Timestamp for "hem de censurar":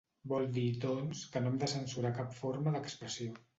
1.53-2.13